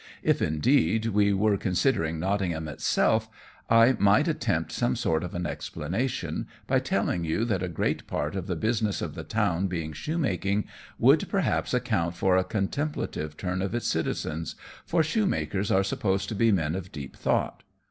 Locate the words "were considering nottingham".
1.31-2.67